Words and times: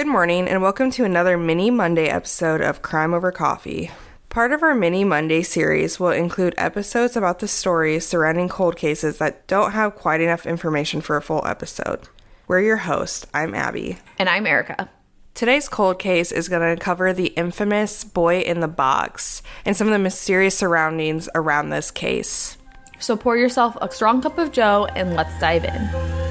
Good 0.00 0.06
morning, 0.06 0.48
and 0.48 0.62
welcome 0.62 0.90
to 0.92 1.04
another 1.04 1.36
mini 1.36 1.70
Monday 1.70 2.06
episode 2.06 2.62
of 2.62 2.80
Crime 2.80 3.12
Over 3.12 3.30
Coffee. 3.30 3.90
Part 4.30 4.50
of 4.50 4.62
our 4.62 4.74
mini 4.74 5.04
Monday 5.04 5.42
series 5.42 6.00
will 6.00 6.08
include 6.08 6.54
episodes 6.56 7.18
about 7.18 7.40
the 7.40 7.46
stories 7.46 8.06
surrounding 8.06 8.48
cold 8.48 8.78
cases 8.78 9.18
that 9.18 9.46
don't 9.46 9.72
have 9.72 9.96
quite 9.96 10.22
enough 10.22 10.46
information 10.46 11.02
for 11.02 11.18
a 11.18 11.22
full 11.22 11.46
episode. 11.46 12.08
We're 12.48 12.62
your 12.62 12.78
hosts. 12.78 13.26
I'm 13.34 13.54
Abby. 13.54 13.98
And 14.18 14.30
I'm 14.30 14.46
Erica. 14.46 14.88
Today's 15.34 15.68
cold 15.68 15.98
case 15.98 16.32
is 16.32 16.48
going 16.48 16.74
to 16.74 16.82
cover 16.82 17.12
the 17.12 17.34
infamous 17.36 18.02
boy 18.02 18.40
in 18.40 18.60
the 18.60 18.68
box 18.68 19.42
and 19.66 19.76
some 19.76 19.86
of 19.86 19.92
the 19.92 19.98
mysterious 19.98 20.56
surroundings 20.56 21.28
around 21.34 21.68
this 21.68 21.90
case. 21.90 22.56
So 23.00 23.18
pour 23.18 23.36
yourself 23.36 23.76
a 23.82 23.90
strong 23.92 24.22
cup 24.22 24.38
of 24.38 24.50
Joe 24.50 24.88
and 24.96 25.14
let's 25.14 25.38
dive 25.38 25.66
in. 25.66 26.29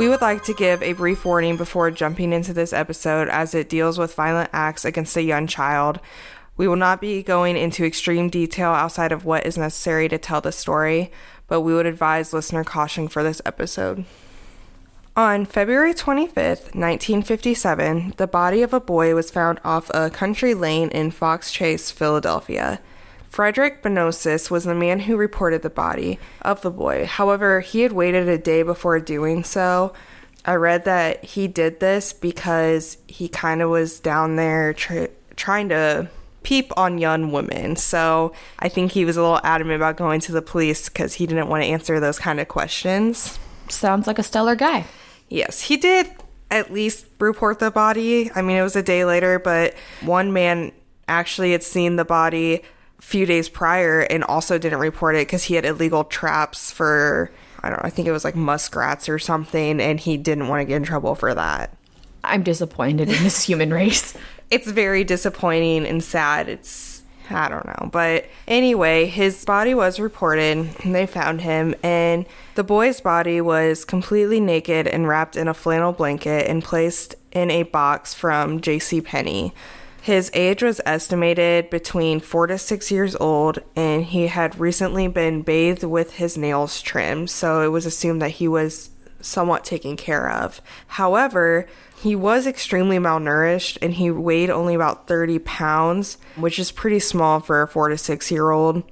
We 0.00 0.08
would 0.08 0.22
like 0.22 0.44
to 0.44 0.54
give 0.54 0.82
a 0.82 0.94
brief 0.94 1.26
warning 1.26 1.58
before 1.58 1.90
jumping 1.90 2.32
into 2.32 2.54
this 2.54 2.72
episode 2.72 3.28
as 3.28 3.54
it 3.54 3.68
deals 3.68 3.98
with 3.98 4.14
violent 4.14 4.48
acts 4.50 4.86
against 4.86 5.14
a 5.14 5.22
young 5.22 5.46
child. 5.46 6.00
We 6.56 6.66
will 6.66 6.76
not 6.76 7.02
be 7.02 7.22
going 7.22 7.58
into 7.58 7.84
extreme 7.84 8.30
detail 8.30 8.70
outside 8.70 9.12
of 9.12 9.26
what 9.26 9.44
is 9.44 9.58
necessary 9.58 10.08
to 10.08 10.16
tell 10.16 10.40
the 10.40 10.52
story, 10.52 11.12
but 11.48 11.60
we 11.60 11.74
would 11.74 11.84
advise 11.84 12.32
listener 12.32 12.64
caution 12.64 13.08
for 13.08 13.22
this 13.22 13.42
episode. 13.44 14.06
On 15.18 15.44
February 15.44 15.92
25th, 15.92 16.74
1957, 16.74 18.14
the 18.16 18.26
body 18.26 18.62
of 18.62 18.72
a 18.72 18.80
boy 18.80 19.14
was 19.14 19.30
found 19.30 19.60
off 19.64 19.90
a 19.92 20.08
country 20.08 20.54
lane 20.54 20.88
in 20.88 21.10
Fox 21.10 21.52
Chase, 21.52 21.90
Philadelphia. 21.90 22.80
Frederick 23.30 23.82
Benonis 23.82 24.50
was 24.50 24.64
the 24.64 24.74
man 24.74 25.00
who 25.00 25.16
reported 25.16 25.62
the 25.62 25.70
body 25.70 26.18
of 26.42 26.62
the 26.62 26.70
boy. 26.70 27.06
However, 27.06 27.60
he 27.60 27.82
had 27.82 27.92
waited 27.92 28.28
a 28.28 28.36
day 28.36 28.62
before 28.64 28.98
doing 28.98 29.44
so. 29.44 29.92
I 30.44 30.54
read 30.54 30.84
that 30.84 31.24
he 31.24 31.46
did 31.46 31.78
this 31.78 32.12
because 32.12 32.98
he 33.06 33.28
kind 33.28 33.62
of 33.62 33.70
was 33.70 34.00
down 34.00 34.34
there 34.34 34.74
tr- 34.74 35.06
trying 35.36 35.68
to 35.68 36.10
peep 36.42 36.72
on 36.76 36.98
young 36.98 37.30
women. 37.30 37.76
So 37.76 38.32
I 38.58 38.68
think 38.68 38.92
he 38.92 39.04
was 39.04 39.16
a 39.16 39.22
little 39.22 39.40
adamant 39.44 39.76
about 39.76 39.96
going 39.96 40.20
to 40.22 40.32
the 40.32 40.42
police 40.42 40.88
because 40.88 41.14
he 41.14 41.26
didn't 41.26 41.48
want 41.48 41.62
to 41.62 41.68
answer 41.68 42.00
those 42.00 42.18
kind 42.18 42.40
of 42.40 42.48
questions. 42.48 43.38
Sounds 43.68 44.08
like 44.08 44.18
a 44.18 44.24
stellar 44.24 44.56
guy. 44.56 44.86
Yes, 45.28 45.60
he 45.60 45.76
did 45.76 46.10
at 46.50 46.72
least 46.72 47.06
report 47.20 47.60
the 47.60 47.70
body. 47.70 48.30
I 48.34 48.42
mean, 48.42 48.56
it 48.56 48.62
was 48.62 48.74
a 48.74 48.82
day 48.82 49.04
later, 49.04 49.38
but 49.38 49.74
one 50.00 50.32
man 50.32 50.72
actually 51.06 51.52
had 51.52 51.62
seen 51.62 51.94
the 51.94 52.04
body 52.04 52.62
few 53.00 53.26
days 53.26 53.48
prior 53.48 54.00
and 54.00 54.22
also 54.24 54.58
didn't 54.58 54.78
report 54.78 55.16
it 55.16 55.26
because 55.26 55.44
he 55.44 55.54
had 55.54 55.64
illegal 55.64 56.04
traps 56.04 56.70
for 56.70 57.30
I 57.62 57.68
don't 57.68 57.82
know, 57.82 57.86
I 57.86 57.90
think 57.90 58.08
it 58.08 58.12
was 58.12 58.24
like 58.24 58.36
muskrats 58.36 59.08
or 59.08 59.18
something, 59.18 59.80
and 59.80 60.00
he 60.00 60.16
didn't 60.16 60.48
want 60.48 60.60
to 60.60 60.64
get 60.64 60.76
in 60.76 60.82
trouble 60.82 61.14
for 61.14 61.34
that. 61.34 61.76
I'm 62.24 62.42
disappointed 62.42 63.08
in 63.08 63.22
this 63.22 63.42
human 63.44 63.72
race. 63.72 64.16
It's 64.50 64.68
very 64.68 65.04
disappointing 65.04 65.86
and 65.86 66.02
sad. 66.02 66.48
It's 66.48 67.04
I 67.30 67.48
don't 67.48 67.66
know. 67.66 67.88
But 67.92 68.26
anyway, 68.48 69.06
his 69.06 69.44
body 69.44 69.74
was 69.74 70.00
reported. 70.00 70.68
They 70.84 71.06
found 71.06 71.42
him, 71.42 71.76
and 71.84 72.26
the 72.56 72.64
boy's 72.64 73.00
body 73.00 73.40
was 73.40 73.84
completely 73.84 74.40
naked 74.40 74.88
and 74.88 75.06
wrapped 75.06 75.36
in 75.36 75.46
a 75.46 75.54
flannel 75.54 75.92
blanket 75.92 76.48
and 76.48 76.64
placed 76.64 77.14
in 77.30 77.50
a 77.50 77.62
box 77.62 78.12
from 78.12 78.60
J.C. 78.60 79.00
Penney. 79.00 79.54
His 80.02 80.30
age 80.32 80.62
was 80.62 80.80
estimated 80.86 81.68
between 81.68 82.20
four 82.20 82.46
to 82.46 82.56
six 82.56 82.90
years 82.90 83.14
old, 83.16 83.58
and 83.76 84.04
he 84.04 84.28
had 84.28 84.58
recently 84.58 85.08
been 85.08 85.42
bathed 85.42 85.84
with 85.84 86.14
his 86.14 86.38
nails 86.38 86.80
trimmed, 86.80 87.28
so 87.28 87.60
it 87.60 87.68
was 87.68 87.84
assumed 87.84 88.22
that 88.22 88.30
he 88.30 88.48
was 88.48 88.90
somewhat 89.20 89.64
taken 89.64 89.96
care 89.96 90.30
of. 90.30 90.62
However, 90.86 91.66
he 92.02 92.16
was 92.16 92.46
extremely 92.46 92.98
malnourished 92.98 93.76
and 93.82 93.92
he 93.94 94.10
weighed 94.10 94.48
only 94.48 94.74
about 94.74 95.06
30 95.06 95.38
pounds, 95.40 96.16
which 96.36 96.58
is 96.58 96.72
pretty 96.72 96.98
small 96.98 97.40
for 97.40 97.60
a 97.60 97.68
four 97.68 97.90
to 97.90 97.98
six 97.98 98.30
year 98.30 98.50
old. 98.50 98.82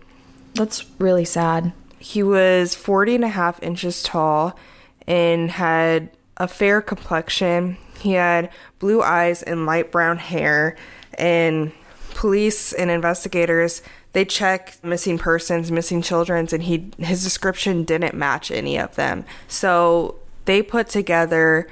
That's 0.55 0.85
really 0.99 1.25
sad. 1.25 1.73
He 1.99 2.23
was 2.23 2.75
40 2.75 3.17
and 3.17 3.25
a 3.25 3.29
half 3.29 3.63
inches 3.63 4.03
tall 4.03 4.59
and 5.07 5.51
had 5.51 6.11
a 6.37 6.47
fair 6.47 6.83
complexion. 6.83 7.79
He 7.99 8.13
had 8.13 8.51
blue 8.79 9.03
eyes 9.03 9.43
and 9.43 9.65
light 9.65 9.91
brown 9.91 10.19
hair 10.19 10.77
and 11.19 11.73
police 12.15 12.73
and 12.73 12.91
investigators 12.91 13.83
they 14.13 14.25
check 14.25 14.77
missing 14.83 15.19
persons, 15.19 15.71
missing 15.71 16.03
children's, 16.03 16.53
and 16.53 16.63
he 16.63 16.91
his 16.99 17.23
description 17.23 17.85
didn't 17.85 18.15
match 18.15 18.51
any 18.51 18.79
of 18.79 18.95
them. 18.97 19.25
So 19.49 20.17
they 20.47 20.63
put 20.63 20.89
together 20.89 21.69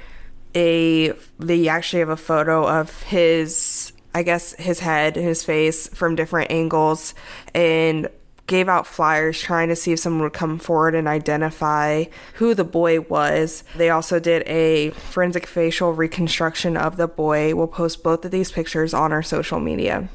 a 0.55 1.13
they 1.39 1.67
actually 1.67 1.99
have 1.99 2.09
a 2.09 2.17
photo 2.17 2.67
of 2.67 3.03
his 3.03 3.91
I 4.13 4.23
guess 4.23 4.53
his 4.53 4.79
head, 4.79 5.15
his 5.15 5.43
face 5.43 5.87
from 5.89 6.15
different 6.15 6.51
angles, 6.51 7.13
and 7.53 8.07
gave 8.47 8.69
out 8.69 8.87
flyers 8.87 9.39
trying 9.39 9.67
to 9.67 9.75
see 9.75 9.91
if 9.91 9.99
someone 9.99 10.23
would 10.23 10.33
come 10.33 10.57
forward 10.57 10.95
and 10.95 11.07
identify 11.07 12.05
who 12.35 12.53
the 12.53 12.63
boy 12.63 13.01
was. 13.01 13.63
They 13.75 13.89
also 13.89 14.19
did 14.19 14.47
a 14.47 14.91
forensic 14.91 15.45
facial 15.45 15.93
reconstruction 15.93 16.77
of 16.77 16.95
the 16.95 17.09
boy. 17.09 17.53
We'll 17.53 17.67
post 17.67 18.03
both 18.03 18.23
of 18.23 18.31
these 18.31 18.51
pictures 18.51 18.93
on 18.93 19.11
our 19.11 19.21
social 19.21 19.59
media. 19.59 20.07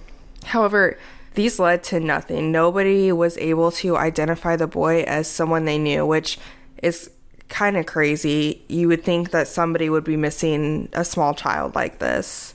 However, 0.44 0.98
these 1.34 1.59
led 1.59 1.82
to 1.84 2.00
nothing. 2.00 2.50
Nobody 2.50 3.12
was 3.12 3.37
able 3.38 3.71
to 3.72 3.97
identify 3.97 4.56
the 4.56 4.66
boy 4.66 5.03
as 5.03 5.28
someone 5.28 5.66
they 5.66 5.78
knew, 5.78 6.06
which 6.06 6.38
is 6.82 7.10
kind 7.48 7.76
of 7.76 7.84
crazy. 7.84 8.65
You 8.69 8.88
would 8.88 9.04
think 9.04 9.31
that 9.31 9.47
somebody 9.47 9.91
would 9.91 10.04
be 10.04 10.16
missing 10.16 10.88
a 10.94 11.04
small 11.04 11.34
child 11.34 11.75
like 11.75 11.98
this. 11.98 12.54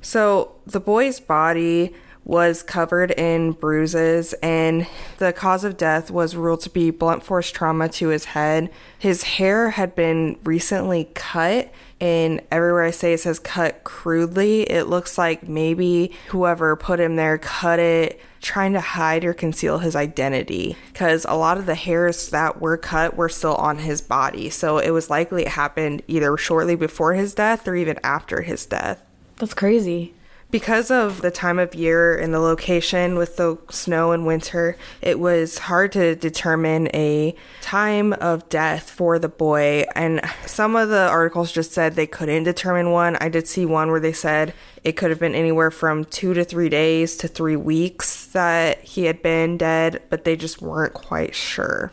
So, 0.00 0.56
the 0.66 0.80
boy's 0.80 1.20
body 1.20 1.94
was 2.24 2.62
covered 2.62 3.10
in 3.12 3.52
bruises, 3.52 4.32
and 4.34 4.86
the 5.18 5.32
cause 5.32 5.64
of 5.64 5.76
death 5.76 6.10
was 6.10 6.36
ruled 6.36 6.60
to 6.60 6.70
be 6.70 6.90
blunt 6.90 7.24
force 7.24 7.50
trauma 7.50 7.88
to 7.88 8.08
his 8.08 8.26
head. 8.26 8.70
His 8.98 9.24
hair 9.24 9.70
had 9.70 9.94
been 9.94 10.38
recently 10.44 11.08
cut, 11.14 11.72
and 12.00 12.40
everywhere 12.50 12.84
I 12.84 12.90
say 12.90 13.12
it 13.12 13.20
says 13.20 13.38
cut 13.38 13.84
crudely, 13.84 14.62
it 14.62 14.84
looks 14.84 15.18
like 15.18 15.48
maybe 15.48 16.12
whoever 16.28 16.76
put 16.76 17.00
him 17.00 17.16
there 17.16 17.38
cut 17.38 17.78
it 17.78 18.20
trying 18.42 18.72
to 18.72 18.80
hide 18.80 19.24
or 19.24 19.32
conceal 19.32 19.78
his 19.78 19.94
identity 19.94 20.76
because 20.92 21.24
a 21.28 21.36
lot 21.36 21.56
of 21.56 21.66
the 21.66 21.76
hairs 21.76 22.28
that 22.30 22.60
were 22.60 22.76
cut 22.76 23.16
were 23.16 23.28
still 23.28 23.54
on 23.54 23.78
his 23.78 24.00
body. 24.00 24.50
So 24.50 24.78
it 24.78 24.90
was 24.90 25.08
likely 25.08 25.42
it 25.42 25.48
happened 25.48 26.02
either 26.08 26.36
shortly 26.36 26.74
before 26.74 27.14
his 27.14 27.34
death 27.34 27.66
or 27.68 27.76
even 27.76 27.98
after 28.02 28.42
his 28.42 28.66
death. 28.66 29.00
That's 29.36 29.54
crazy. 29.54 30.12
Because 30.52 30.90
of 30.90 31.22
the 31.22 31.30
time 31.30 31.58
of 31.58 31.74
year 31.74 32.14
and 32.14 32.34
the 32.34 32.38
location 32.38 33.16
with 33.16 33.38
the 33.38 33.56
snow 33.70 34.12
and 34.12 34.26
winter, 34.26 34.76
it 35.00 35.18
was 35.18 35.56
hard 35.56 35.92
to 35.92 36.14
determine 36.14 36.88
a 36.92 37.34
time 37.62 38.12
of 38.12 38.46
death 38.50 38.90
for 38.90 39.18
the 39.18 39.30
boy. 39.30 39.86
And 39.94 40.20
some 40.44 40.76
of 40.76 40.90
the 40.90 41.08
articles 41.08 41.52
just 41.52 41.72
said 41.72 41.94
they 41.94 42.06
couldn't 42.06 42.44
determine 42.44 42.90
one. 42.90 43.16
I 43.16 43.30
did 43.30 43.48
see 43.48 43.64
one 43.64 43.90
where 43.90 43.98
they 43.98 44.12
said 44.12 44.52
it 44.84 44.92
could 44.92 45.08
have 45.08 45.18
been 45.18 45.34
anywhere 45.34 45.70
from 45.70 46.04
two 46.04 46.34
to 46.34 46.44
three 46.44 46.68
days 46.68 47.16
to 47.16 47.28
three 47.28 47.56
weeks 47.56 48.26
that 48.26 48.82
he 48.82 49.06
had 49.06 49.22
been 49.22 49.56
dead, 49.56 50.02
but 50.10 50.24
they 50.24 50.36
just 50.36 50.60
weren't 50.60 50.92
quite 50.92 51.34
sure. 51.34 51.90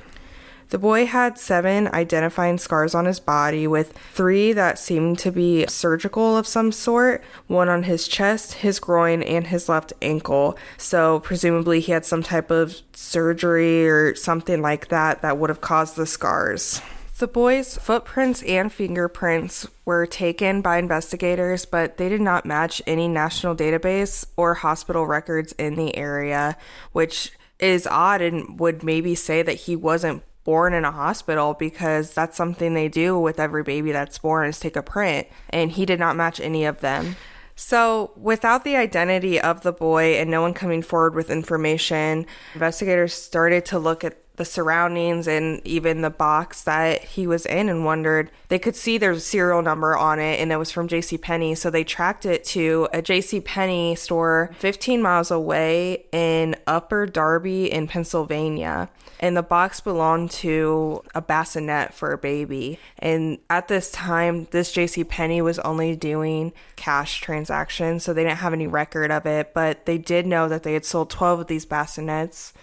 The 0.70 0.78
boy 0.78 1.08
had 1.08 1.40
seven 1.40 1.88
identifying 1.88 2.60
scars 2.60 2.94
on 2.94 3.06
his 3.06 3.20
body, 3.20 3.66
with 3.66 3.92
three 4.14 4.54
that 4.54 4.78
seemed 4.78 5.18
to 5.20 5.32
be 5.32 5.66
surgical 5.68 6.38
of 6.38 6.46
some 6.46 6.72
sort 6.72 7.24
one 7.48 7.70
on 7.70 7.84
his 7.84 8.08
chest, 8.08 8.54
his 8.54 8.80
groin, 8.80 9.24
and 9.24 9.48
his 9.48 9.68
left 9.68 9.94
ankle. 10.00 10.56
So, 10.78 11.22
presumably, 11.22 11.80
he 11.80 11.92
had 11.92 12.06
some 12.06 12.22
type 12.22 12.52
of 12.52 12.82
surgery 12.94 13.90
or 13.90 14.14
something 14.14 14.62
like 14.62 14.90
that 14.90 15.24
that 15.24 15.40
would 15.40 15.50
have 15.50 15.62
caused 15.62 15.96
the 15.96 16.06
scars. 16.06 16.82
The 17.18 17.28
boy's 17.28 17.76
footprints 17.76 18.44
and 18.44 18.72
fingerprints 18.72 19.68
were 19.86 20.06
taken 20.06 20.62
by 20.62 20.78
investigators, 20.78 21.66
but 21.66 21.98
they 21.98 22.10
did 22.10 22.22
not 22.22 22.46
match 22.46 22.80
any 22.86 23.08
national 23.08 23.56
database 23.56 24.24
or 24.38 24.54
hospital 24.54 25.08
records 25.08 25.52
in 25.54 25.76
the 25.76 25.98
area, 25.98 26.56
which 26.92 27.32
is 27.60 27.88
odd 27.88 28.22
and 28.22 28.60
would 28.60 28.84
maybe 28.84 29.16
say 29.16 29.42
that 29.42 29.54
he 29.54 29.76
wasn't 29.76 30.24
born 30.44 30.74
in 30.74 30.86
a 30.86 30.92
hospital 30.92 31.54
because 31.54 32.14
that's 32.14 32.38
something 32.38 32.74
they 32.74 32.88
do 32.88 33.20
with 33.20 33.40
every 33.40 33.64
baby 33.64 33.92
that's 33.92 34.18
born 34.20 34.48
is 34.48 34.60
take 34.60 34.76
a 34.76 34.82
print 34.82 35.28
and 35.50 35.72
he 35.72 35.86
did 35.86 36.00
not 36.00 36.16
match 36.16 36.40
any 36.40 36.66
of 36.66 36.82
them. 36.82 37.16
So, 37.56 38.14
without 38.16 38.64
the 38.64 38.78
identity 38.78 39.40
of 39.40 39.64
the 39.64 39.74
boy 39.74 40.14
and 40.16 40.32
no 40.32 40.42
one 40.42 40.54
coming 40.54 40.82
forward 40.82 41.14
with 41.14 41.30
information, 41.30 42.26
investigators 42.54 43.14
started 43.14 43.66
to 43.66 43.78
look 43.78 44.06
at 44.06 44.29
the 44.40 44.46
surroundings 44.46 45.28
and 45.28 45.62
even 45.66 46.02
the 46.02 46.10
box 46.10 46.64
that 46.64 47.04
he 47.04 47.28
was 47.28 47.46
in 47.46 47.68
and 47.68 47.84
wondered 47.84 48.32
they 48.48 48.58
could 48.58 48.76
see 48.76 48.98
there's 48.98 49.18
a 49.18 49.22
serial 49.22 49.62
number 49.62 49.98
on 49.98 50.18
it 50.18 50.40
and 50.40 50.50
it 50.50 50.56
was 50.56 50.72
from 50.72 50.88
JC 50.88 51.22
Penney. 51.22 51.54
So 51.56 51.70
they 51.70 51.84
tracked 51.84 52.26
it 52.26 52.46
to 52.46 52.88
a 52.94 53.02
JC 53.02 53.44
Penney 53.44 53.96
store 53.96 54.52
15 54.60 55.02
miles 55.02 55.30
away 55.30 56.06
in 56.14 56.56
Upper 56.66 57.06
Darby 57.06 57.70
in 57.72 57.86
Pennsylvania. 57.86 58.90
And 59.20 59.36
the 59.36 59.44
box 59.44 59.82
belonged 59.82 60.32
to 60.32 61.04
a 61.14 61.22
bassinet 61.22 61.94
for 61.94 62.14
a 62.14 62.18
baby. 62.18 62.80
And 62.98 63.40
at 63.50 63.68
this 63.68 63.92
time 63.92 64.48
this 64.52 64.74
JC 64.74 65.06
Penney 65.06 65.42
was 65.42 65.60
only 65.60 65.98
doing 65.98 66.54
cash 66.78 67.20
transactions 67.20 68.06
so 68.06 68.14
they 68.14 68.24
didn't 68.24 68.38
have 68.38 68.54
any 68.54 68.68
record 68.68 69.12
of 69.12 69.26
it 69.26 69.54
but 69.54 69.86
they 69.86 69.98
did 69.98 70.26
know 70.26 70.48
that 70.48 70.64
they 70.64 70.74
had 70.74 70.86
sold 70.86 71.10
12 71.10 71.42
of 71.42 71.48
these 71.48 71.66
bassinets 71.66 72.54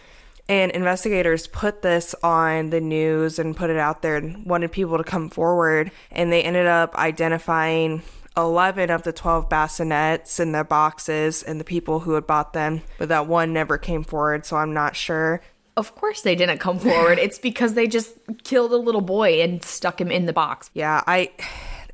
and 0.48 0.70
investigators 0.72 1.46
put 1.46 1.82
this 1.82 2.14
on 2.22 2.70
the 2.70 2.80
news 2.80 3.38
and 3.38 3.56
put 3.56 3.70
it 3.70 3.76
out 3.76 4.02
there 4.02 4.16
and 4.16 4.44
wanted 4.46 4.72
people 4.72 4.96
to 4.96 5.04
come 5.04 5.28
forward. 5.28 5.90
And 6.10 6.32
they 6.32 6.42
ended 6.42 6.66
up 6.66 6.94
identifying 6.94 8.02
11 8.36 8.90
of 8.90 9.02
the 9.02 9.12
12 9.12 9.48
bassinets 9.48 10.38
in 10.38 10.52
their 10.52 10.64
boxes 10.64 11.42
and 11.42 11.58
the 11.58 11.64
people 11.64 12.00
who 12.00 12.12
had 12.12 12.26
bought 12.26 12.52
them, 12.52 12.82
but 12.98 13.08
that 13.08 13.26
one 13.26 13.52
never 13.52 13.78
came 13.78 14.04
forward. 14.04 14.44
So 14.46 14.56
I'm 14.56 14.74
not 14.74 14.94
sure. 14.94 15.40
Of 15.76 15.94
course 15.94 16.22
they 16.22 16.34
didn't 16.34 16.58
come 16.58 16.78
forward. 16.78 17.18
it's 17.18 17.38
because 17.38 17.74
they 17.74 17.86
just 17.86 18.16
killed 18.44 18.72
a 18.72 18.76
little 18.76 19.00
boy 19.00 19.42
and 19.42 19.62
stuck 19.64 20.00
him 20.00 20.10
in 20.10 20.26
the 20.26 20.32
box. 20.32 20.70
Yeah, 20.74 21.02
I 21.06 21.30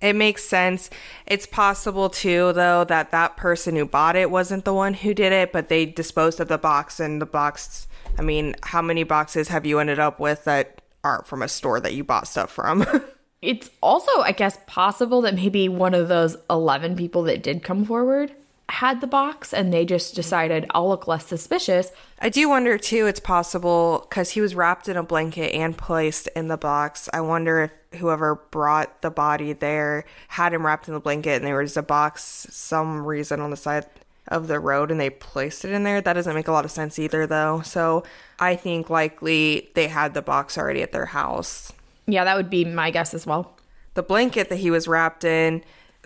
it 0.01 0.15
makes 0.15 0.45
sense. 0.45 0.91
It's 1.27 1.47
possible 1.47 2.11
too, 2.11 2.53
though, 2.53 2.85
that 2.85 3.13
that 3.13 3.37
person 3.37 3.77
who 3.77 3.87
bought 3.87 4.17
it 4.17 4.31
wasn't 4.31 4.65
the 4.65 4.75
one 4.75 4.95
who 4.95 5.15
did 5.15 5.33
it, 5.33 5.53
but 5.53 5.69
they 5.69 5.87
disposed 5.87 6.41
of 6.41 6.49
the 6.49 6.59
box 6.59 6.99
and 6.99 7.23
the 7.23 7.27
box 7.27 7.87
I 8.19 8.23
mean, 8.23 8.55
how 8.63 8.83
many 8.83 9.05
boxes 9.05 9.49
have 9.49 9.67
you 9.67 9.79
ended 9.79 9.99
up 9.99 10.21
with 10.21 10.45
that 10.45 10.81
aren't 11.05 11.27
from 11.27 11.43
a 11.43 11.49
store 11.49 11.81
that 11.81 11.95
you 11.95 12.05
bought 12.05 12.29
stuff 12.29 12.51
from? 12.51 12.87
it's 13.43 13.71
also, 13.83 14.13
I 14.21 14.33
guess, 14.33 14.59
possible 14.67 15.21
that 15.23 15.35
maybe 15.35 15.69
one 15.69 15.95
of 15.95 16.09
those 16.09 16.37
11 16.49 16.97
people 16.97 17.23
that 17.25 17.43
did 17.43 17.63
come 17.63 17.85
forward 17.85 18.33
had 18.73 19.03
the 19.03 19.07
box 19.07 19.53
and 19.53 19.71
they 19.71 19.85
just 19.85 20.15
decided 20.15 20.65
I'll 20.71 20.89
look 20.89 21.07
less 21.07 21.27
suspicious. 21.27 21.93
I 22.21 22.31
do 22.31 22.49
wonder 22.49 22.79
too, 22.79 23.07
it's 23.07 23.21
possible 23.21 24.07
because 24.09 24.31
he 24.31 24.41
was 24.41 24.55
wrapped 24.55 24.89
in 24.89 24.97
a 24.97 25.03
blanket 25.03 25.55
and 25.55 25.77
placed 25.77 26.27
in 26.29 26.49
the 26.49 26.57
box. 26.57 27.07
I 27.13 27.21
wonder 27.21 27.61
if 27.61 28.01
whoever 28.01 28.37
brought 28.51 29.03
the 29.03 29.11
body 29.11 29.53
there 29.53 30.07
had 30.29 30.55
him 30.55 30.65
wrapped 30.65 30.89
in 30.89 30.95
the 30.95 31.01
blanket 31.01 31.33
and 31.33 31.45
there 31.45 31.59
was 31.59 31.77
a 31.77 31.83
box, 31.83 32.47
some 32.51 33.05
reason 33.05 33.41
on 33.41 33.51
the 33.51 33.59
side 33.59 33.85
of 34.29 34.49
the 34.49 34.61
road 34.61 34.91
and 34.91 35.01
they 35.01 35.11
placed 35.11 35.65
it 35.65 35.73
in 35.73 35.83
there. 35.83 36.01
That 36.01 36.13
doesn't 36.15 36.35
make 36.35 36.49
a 36.49 36.53
lot 36.53 36.65
of 36.65 36.71
sense 36.71 36.99
either, 36.99 37.27
though. 37.27 37.63
So 37.63 38.05
I 38.39 38.57
think 38.57 38.89
likely 38.89 39.71
they 39.75 39.89
had 39.89 40.15
the 40.15 40.23
box 40.23 40.57
already 40.57 40.83
at 40.83 40.93
their 40.93 41.07
house. 41.07 41.73
Yeah, 42.07 42.25
that 42.25 42.37
would 42.37 42.51
be 42.51 42.65
my 42.65 42.91
guess 42.91 43.15
as 43.15 43.27
well. 43.27 43.57
The 43.95 44.03
blanket 44.03 44.49
that 44.49 44.57
he 44.57 44.71
was 44.71 44.89
wrapped 44.89 45.25
in, 45.25 45.63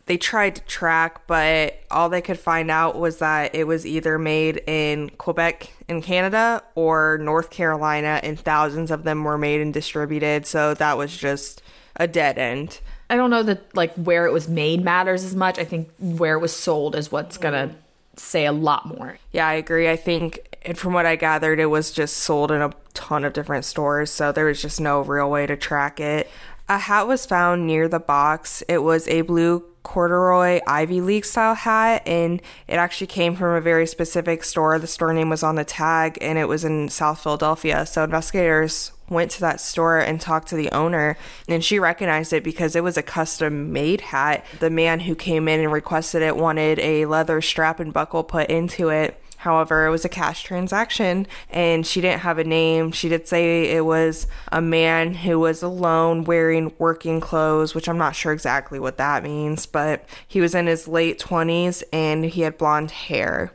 they 0.07 0.17
tried 0.17 0.57
to 0.57 0.63
track, 0.63 1.27
but 1.27 1.81
all 1.91 2.09
they 2.09 2.21
could 2.21 2.39
find 2.39 2.71
out 2.71 2.99
was 2.99 3.19
that 3.19 3.55
it 3.55 3.67
was 3.67 3.87
either 3.87 4.19
made 4.19 4.63
in 4.67 5.11
Quebec 5.11 5.73
in 5.89 6.03
Canada 6.03 6.63
or 6.75 7.19
North 7.19 7.51
Carolina, 7.51 8.21
and 8.23 8.39
thousands 8.39 8.91
of 8.91 9.05
them 9.05 9.25
were 9.25 9.39
made 9.39 9.61
and 9.61 9.75
distributed. 9.75 10.47
So 10.47 10.75
that 10.75 10.97
was 10.97 11.17
just 11.17 11.63
a 11.97 12.07
dead 12.07 12.39
end. 12.39 12.81
I 13.09 13.17
don't 13.17 13.31
know 13.31 13.43
that 13.45 13.75
like 13.75 13.95
where 13.95 14.27
it 14.27 14.33
was 14.33 14.49
made 14.49 14.85
matters 14.85 15.25
as 15.25 15.35
much. 15.35 15.59
I 15.59 15.65
think 15.65 15.91
where 15.99 16.35
it 16.35 16.41
was 16.41 16.55
sold 16.55 16.97
is 16.97 17.13
what's 17.13 17.39
gonna 17.39 17.75
say 18.17 18.47
a 18.47 18.53
lot 18.53 18.87
more. 18.87 19.19
Yeah, 19.33 19.47
I 19.47 19.55
agree. 19.55 19.89
I 19.89 19.97
think, 19.97 20.59
and 20.63 20.77
from 20.77 20.93
what 20.93 21.07
I 21.07 21.17
gathered, 21.17 21.61
it 21.61 21.67
was 21.67 21.91
just 21.91 22.17
sold 22.17 22.51
in 22.51 22.61
a 22.61 22.73
ton 22.95 23.25
of 23.25 23.33
different 23.33 23.65
stores, 23.65 24.11
so 24.11 24.33
there 24.33 24.47
was 24.47 24.61
just 24.61 24.81
no 24.81 25.01
real 25.01 25.31
way 25.31 25.47
to 25.47 25.57
track 25.57 26.01
it. 26.01 26.29
A 26.69 26.79
hat 26.79 27.07
was 27.07 27.27
found 27.27 27.67
near 27.67 27.89
the 27.89 28.01
box. 28.01 28.63
It 28.69 28.79
was 28.79 29.07
a 29.07 29.21
blue 29.21 29.65
corduroy 29.85 30.61
Ivy 30.67 31.01
League 31.01 31.25
style 31.25 31.55
hat, 31.55 32.03
and 32.07 32.43
it 32.67 32.75
actually 32.75 33.07
came 33.07 33.37
from 33.37 33.55
a 33.55 33.61
very 33.61 33.87
specific 33.87 34.43
store. 34.43 34.79
The 34.81 34.89
store 34.89 35.13
name 35.13 35.31
was 35.31 35.45
on 35.45 35.55
the 35.55 35.65
tag, 35.65 36.19
and 36.21 36.39
it 36.39 36.49
was 36.49 36.65
in 36.65 36.89
South 36.89 37.23
Philadelphia. 37.23 37.87
So 37.87 38.03
investigators 38.03 38.91
went 39.09 39.31
to 39.33 39.41
that 39.41 39.61
store 39.61 39.99
and 39.99 40.21
talked 40.21 40.49
to 40.49 40.57
the 40.57 40.71
owner, 40.73 41.17
and 41.49 41.65
she 41.65 41.79
recognized 41.79 42.33
it 42.33 42.45
because 42.45 42.77
it 42.77 42.85
was 42.85 42.97
a 42.97 43.03
custom 43.03 43.73
made 43.73 44.01
hat. 44.01 44.45
The 44.61 44.71
man 44.71 45.01
who 45.01 45.15
came 45.15 45.49
in 45.49 45.61
and 45.61 45.73
requested 45.73 46.23
it 46.23 46.37
wanted 46.37 46.79
a 46.79 47.07
leather 47.07 47.41
strap 47.41 47.81
and 47.81 47.93
buckle 47.93 48.25
put 48.25 48.51
into 48.51 48.89
it. 48.89 49.21
However, 49.39 49.87
it 49.87 49.91
was 49.91 50.05
a 50.05 50.09
cash 50.09 50.43
transaction 50.43 51.27
and 51.51 51.87
she 51.87 52.01
didn't 52.01 52.23
have 52.23 52.39
a 52.39 52.45
name. 52.45 52.91
She 52.91 53.09
did 53.09 53.29
say 53.29 53.71
it 53.77 53.85
was 53.85 54.27
a 54.51 54.61
man 54.61 55.15
who 55.15 55.39
was 55.39 55.63
alone 55.63 56.25
wearing 56.25 56.73
working 56.79 57.21
clothes, 57.21 57.75
which 57.75 57.89
I'm 57.89 57.99
not 57.99 58.17
sure 58.17 58.33
exactly 58.33 58.81
what 58.81 58.97
that 58.97 59.23
means, 59.23 59.67
but 59.67 60.05
he 60.27 60.41
was 60.41 60.55
in 60.55 60.67
his 60.67 60.89
late 60.89 61.21
20s 61.21 61.85
and 61.93 62.25
he 62.25 62.41
had 62.41 62.59
blonde 62.59 62.91
hair. 62.91 63.53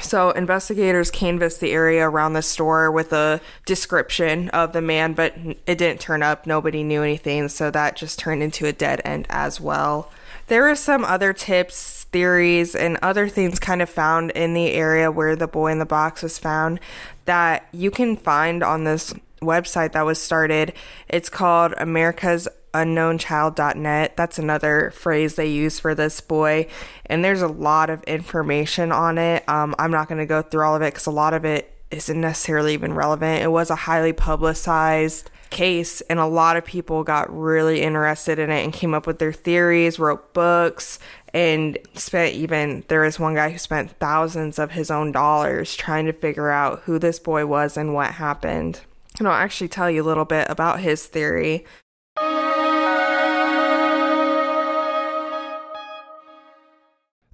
So, 0.00 0.30
investigators 0.30 1.10
canvassed 1.10 1.60
the 1.60 1.72
area 1.72 2.08
around 2.08 2.34
the 2.34 2.42
store 2.42 2.90
with 2.90 3.12
a 3.12 3.40
description 3.66 4.48
of 4.50 4.72
the 4.72 4.80
man, 4.80 5.12
but 5.12 5.34
it 5.66 5.76
didn't 5.76 6.00
turn 6.00 6.22
up. 6.22 6.46
Nobody 6.46 6.84
knew 6.84 7.02
anything, 7.02 7.48
so 7.48 7.70
that 7.70 7.96
just 7.96 8.18
turned 8.18 8.42
into 8.42 8.66
a 8.66 8.72
dead 8.72 9.02
end 9.04 9.26
as 9.28 9.60
well. 9.60 10.10
There 10.46 10.62
were 10.62 10.76
some 10.76 11.04
other 11.04 11.32
tips, 11.32 12.04
theories, 12.04 12.74
and 12.74 12.96
other 13.02 13.28
things 13.28 13.58
kind 13.58 13.82
of 13.82 13.90
found 13.90 14.30
in 14.30 14.54
the 14.54 14.72
area 14.72 15.10
where 15.10 15.36
the 15.36 15.48
boy 15.48 15.72
in 15.72 15.78
the 15.78 15.84
box 15.84 16.22
was 16.22 16.38
found 16.38 16.80
that 17.26 17.66
you 17.72 17.90
can 17.90 18.16
find 18.16 18.62
on 18.62 18.84
this 18.84 19.12
website 19.42 19.92
that 19.92 20.06
was 20.06 20.20
started. 20.20 20.72
It's 21.08 21.28
called 21.28 21.74
America's 21.76 22.48
unknownchild.net. 22.72 24.16
That's 24.16 24.38
another 24.38 24.90
phrase 24.90 25.34
they 25.34 25.48
use 25.48 25.78
for 25.78 25.94
this 25.94 26.20
boy. 26.20 26.66
And 27.06 27.24
there's 27.24 27.42
a 27.42 27.48
lot 27.48 27.90
of 27.90 28.02
information 28.04 28.92
on 28.92 29.18
it. 29.18 29.48
Um, 29.48 29.74
I'm 29.78 29.90
not 29.90 30.08
going 30.08 30.18
to 30.18 30.26
go 30.26 30.42
through 30.42 30.64
all 30.64 30.76
of 30.76 30.82
it 30.82 30.92
because 30.92 31.06
a 31.06 31.10
lot 31.10 31.34
of 31.34 31.44
it 31.44 31.74
isn't 31.90 32.20
necessarily 32.20 32.74
even 32.74 32.94
relevant. 32.94 33.42
It 33.42 33.50
was 33.50 33.70
a 33.70 33.74
highly 33.74 34.12
publicized 34.12 35.30
case, 35.50 36.00
and 36.02 36.18
a 36.18 36.26
lot 36.26 36.56
of 36.56 36.64
people 36.64 37.04
got 37.04 37.34
really 37.34 37.82
interested 37.82 38.38
in 38.38 38.50
it 38.50 38.62
and 38.62 38.72
came 38.72 38.94
up 38.94 39.06
with 39.06 39.18
their 39.18 39.32
theories, 39.32 39.98
wrote 39.98 40.34
books, 40.34 40.98
and 41.32 41.78
spent 41.94 42.34
even 42.34 42.84
there 42.88 43.02
was 43.02 43.18
one 43.18 43.34
guy 43.34 43.50
who 43.50 43.58
spent 43.58 43.98
thousands 43.98 44.58
of 44.58 44.72
his 44.72 44.90
own 44.90 45.12
dollars 45.12 45.74
trying 45.74 46.06
to 46.06 46.12
figure 46.12 46.50
out 46.50 46.80
who 46.80 46.98
this 46.98 47.18
boy 47.18 47.46
was 47.46 47.76
and 47.76 47.94
what 47.94 48.12
happened. 48.14 48.80
And 49.18 49.26
I'll 49.26 49.34
actually 49.34 49.68
tell 49.68 49.90
you 49.90 50.02
a 50.02 50.04
little 50.06 50.24
bit 50.24 50.48
about 50.48 50.80
his 50.80 51.06
theory. 51.06 51.64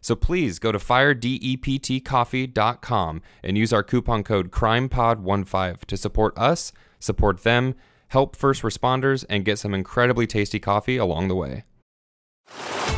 So 0.00 0.14
please 0.14 0.58
go 0.58 0.72
to 0.72 0.78
firedeptcoffee.com 0.78 3.22
and 3.42 3.58
use 3.58 3.72
our 3.72 3.82
coupon 3.82 4.22
code 4.24 4.50
CRIMEPOD15 4.50 5.84
to 5.84 5.96
support 5.96 6.36
us, 6.38 6.72
support 7.00 7.42
them, 7.42 7.74
help 8.08 8.36
first 8.36 8.62
responders, 8.62 9.24
and 9.28 9.44
get 9.44 9.58
some 9.58 9.74
incredibly 9.74 10.26
tasty 10.26 10.58
coffee 10.58 10.96
along 10.96 11.28
the 11.28 11.36
way. 11.36 11.64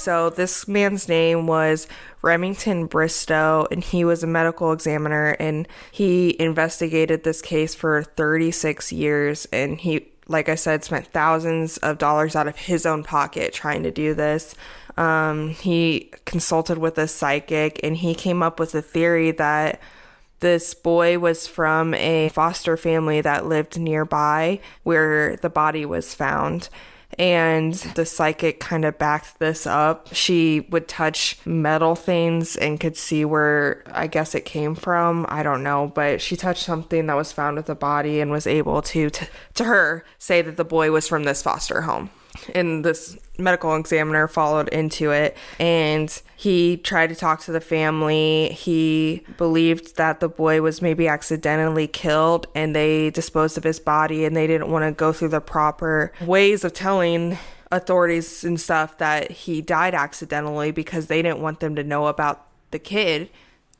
So 0.00 0.30
this 0.30 0.66
man's 0.66 1.08
name 1.10 1.46
was 1.46 1.86
Remington 2.22 2.86
Bristow, 2.86 3.66
and 3.70 3.84
he 3.84 4.02
was 4.02 4.22
a 4.22 4.26
medical 4.26 4.72
examiner, 4.72 5.36
and 5.38 5.68
he 5.92 6.40
investigated 6.40 7.22
this 7.22 7.42
case 7.42 7.74
for 7.74 8.02
36 8.02 8.92
years, 8.92 9.46
and 9.52 9.78
he 9.78 10.10
like 10.26 10.48
I 10.48 10.54
said, 10.54 10.84
spent 10.84 11.08
thousands 11.08 11.76
of 11.78 11.98
dollars 11.98 12.36
out 12.36 12.46
of 12.46 12.56
his 12.56 12.86
own 12.86 13.02
pocket 13.02 13.52
trying 13.52 13.82
to 13.82 13.90
do 13.90 14.14
this. 14.14 14.54
Um, 14.96 15.48
he 15.50 16.12
consulted 16.24 16.78
with 16.78 16.98
a 16.98 17.08
psychic 17.08 17.80
and 17.82 17.96
he 17.96 18.14
came 18.14 18.40
up 18.40 18.60
with 18.60 18.72
a 18.76 18.80
theory 18.80 19.32
that 19.32 19.80
this 20.38 20.72
boy 20.72 21.18
was 21.18 21.48
from 21.48 21.94
a 21.94 22.28
foster 22.28 22.76
family 22.76 23.20
that 23.20 23.46
lived 23.46 23.80
nearby 23.80 24.60
where 24.84 25.34
the 25.36 25.50
body 25.50 25.84
was 25.84 26.14
found. 26.14 26.68
And 27.18 27.74
the 27.74 28.06
psychic 28.06 28.60
kind 28.60 28.84
of 28.84 28.98
backed 28.98 29.38
this 29.38 29.66
up. 29.66 30.08
She 30.12 30.60
would 30.70 30.88
touch 30.88 31.38
metal 31.44 31.94
things 31.94 32.56
and 32.56 32.80
could 32.80 32.96
see 32.96 33.24
where 33.24 33.82
I 33.92 34.06
guess 34.06 34.34
it 34.34 34.44
came 34.44 34.74
from. 34.74 35.26
I 35.28 35.42
don't 35.42 35.62
know, 35.62 35.92
but 35.94 36.20
she 36.20 36.36
touched 36.36 36.64
something 36.64 37.06
that 37.06 37.16
was 37.16 37.32
found 37.32 37.56
with 37.56 37.66
the 37.66 37.74
body 37.74 38.20
and 38.20 38.30
was 38.30 38.46
able 38.46 38.80
to, 38.82 39.10
to, 39.10 39.28
to 39.54 39.64
her, 39.64 40.04
say 40.18 40.40
that 40.40 40.56
the 40.56 40.64
boy 40.64 40.90
was 40.90 41.08
from 41.08 41.24
this 41.24 41.42
foster 41.42 41.82
home 41.82 42.10
and 42.54 42.84
this 42.84 43.18
medical 43.38 43.74
examiner 43.76 44.28
followed 44.28 44.68
into 44.68 45.10
it. 45.10 45.36
And 45.58 46.22
he 46.36 46.76
tried 46.76 47.08
to 47.08 47.14
talk 47.14 47.40
to 47.42 47.52
the 47.52 47.60
family. 47.60 48.48
He 48.52 49.24
believed 49.36 49.96
that 49.96 50.20
the 50.20 50.28
boy 50.28 50.62
was 50.62 50.80
maybe 50.82 51.08
accidentally 51.08 51.86
killed 51.86 52.46
and 52.54 52.74
they 52.74 53.10
disposed 53.10 53.58
of 53.58 53.64
his 53.64 53.80
body 53.80 54.24
and 54.24 54.36
they 54.36 54.46
didn't 54.46 54.70
want 54.70 54.84
to 54.84 54.92
go 54.92 55.12
through 55.12 55.28
the 55.28 55.40
proper 55.40 56.12
ways 56.20 56.64
of 56.64 56.72
telling 56.72 57.38
authorities 57.72 58.44
and 58.44 58.60
stuff 58.60 58.98
that 58.98 59.30
he 59.30 59.62
died 59.62 59.94
accidentally 59.94 60.70
because 60.70 61.06
they 61.06 61.22
didn't 61.22 61.40
want 61.40 61.60
them 61.60 61.76
to 61.76 61.84
know 61.84 62.06
about 62.06 62.46
the 62.70 62.78
kid. 62.78 63.30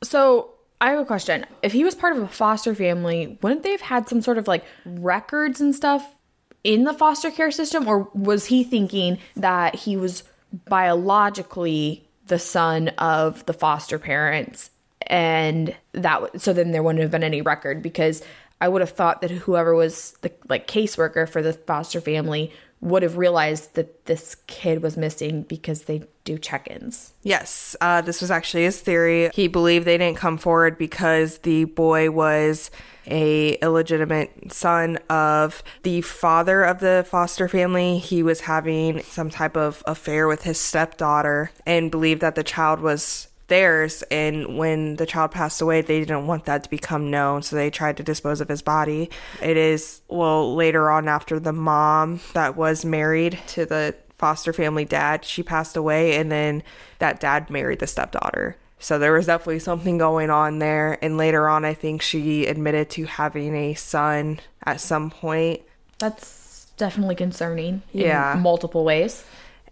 So 0.03 0.51
I 0.79 0.91
have 0.91 0.99
a 0.99 1.05
question. 1.05 1.45
If 1.61 1.73
he 1.73 1.83
was 1.83 1.93
part 1.93 2.15
of 2.15 2.23
a 2.23 2.27
foster 2.27 2.73
family, 2.73 3.37
wouldn't 3.41 3.63
they 3.63 3.71
have 3.71 3.81
had 3.81 4.09
some 4.09 4.21
sort 4.21 4.37
of 4.37 4.47
like 4.47 4.65
records 4.85 5.61
and 5.61 5.75
stuff 5.75 6.15
in 6.63 6.83
the 6.83 6.93
foster 6.93 7.31
care 7.31 7.51
system? 7.51 7.87
Or 7.87 8.09
was 8.13 8.45
he 8.45 8.63
thinking 8.63 9.17
that 9.35 9.75
he 9.75 9.97
was 9.97 10.23
biologically 10.65 12.05
the 12.27 12.39
son 12.39 12.89
of 12.97 13.45
the 13.45 13.53
foster 13.53 13.99
parents 13.99 14.69
and 15.07 15.75
that 15.93 16.39
so 16.39 16.53
then 16.53 16.71
there 16.71 16.83
wouldn't 16.83 17.01
have 17.01 17.11
been 17.11 17.23
any 17.23 17.41
record 17.41 17.81
because 17.81 18.23
I 18.59 18.67
would 18.67 18.81
have 18.81 18.91
thought 18.91 19.21
that 19.21 19.31
whoever 19.31 19.73
was 19.73 20.13
the 20.21 20.31
like 20.47 20.67
caseworker 20.67 21.27
for 21.27 21.41
the 21.41 21.53
foster 21.53 21.99
family 21.99 22.53
would 22.81 23.03
have 23.03 23.17
realized 23.17 23.75
that 23.75 24.05
this 24.05 24.35
kid 24.47 24.81
was 24.81 24.97
missing 24.97 25.43
because 25.43 25.83
they 25.83 26.03
do 26.23 26.37
check-ins. 26.37 27.13
Yes, 27.21 27.75
uh, 27.79 28.01
this 28.01 28.21
was 28.21 28.31
actually 28.31 28.63
his 28.63 28.81
theory. 28.81 29.29
He 29.33 29.47
believed 29.47 29.85
they 29.85 29.97
didn't 29.97 30.17
come 30.17 30.37
forward 30.37 30.77
because 30.77 31.39
the 31.39 31.65
boy 31.65 32.09
was 32.09 32.71
a 33.07 33.53
illegitimate 33.61 34.51
son 34.51 34.97
of 35.09 35.63
the 35.83 36.01
father 36.01 36.63
of 36.63 36.79
the 36.79 37.05
foster 37.07 37.47
family. 37.47 37.97
He 37.97 38.21
was 38.23 38.41
having 38.41 39.01
some 39.01 39.29
type 39.29 39.57
of 39.57 39.83
affair 39.85 40.27
with 40.27 40.43
his 40.43 40.59
stepdaughter 40.59 41.51
and 41.65 41.89
believed 41.89 42.21
that 42.21 42.35
the 42.35 42.43
child 42.43 42.79
was 42.79 43.27
theirs 43.51 44.01
and 44.09 44.57
when 44.57 44.95
the 44.95 45.05
child 45.05 45.29
passed 45.31 45.61
away 45.61 45.81
they 45.81 45.99
didn't 45.99 46.25
want 46.25 46.45
that 46.45 46.63
to 46.63 46.69
become 46.69 47.11
known 47.11 47.41
so 47.43 47.55
they 47.55 47.69
tried 47.69 47.97
to 47.97 48.03
dispose 48.03 48.39
of 48.41 48.47
his 48.47 48.61
body 48.61 49.09
it 49.41 49.57
is 49.57 50.01
well 50.07 50.55
later 50.55 50.89
on 50.89 51.07
after 51.07 51.39
the 51.39 51.51
mom 51.53 52.19
that 52.33 52.55
was 52.55 52.83
married 52.85 53.37
to 53.47 53.65
the 53.65 53.93
foster 54.17 54.53
family 54.53 54.85
dad 54.85 55.25
she 55.25 55.43
passed 55.43 55.75
away 55.75 56.15
and 56.15 56.31
then 56.31 56.63
that 56.99 57.19
dad 57.19 57.49
married 57.49 57.79
the 57.79 57.87
stepdaughter 57.87 58.55
so 58.79 58.97
there 58.97 59.11
was 59.13 59.25
definitely 59.25 59.59
something 59.59 59.97
going 59.97 60.29
on 60.29 60.59
there 60.59 60.97
and 61.03 61.17
later 61.17 61.49
on 61.49 61.65
i 61.65 61.73
think 61.73 62.01
she 62.01 62.45
admitted 62.45 62.89
to 62.89 63.03
having 63.05 63.55
a 63.55 63.73
son 63.73 64.39
at 64.63 64.79
some 64.79 65.09
point 65.09 65.61
That's 65.99 66.71
definitely 66.77 67.15
concerning 67.15 67.81
in 67.93 68.01
Yeah. 68.01 68.37
multiple 68.39 68.83
ways. 68.85 69.23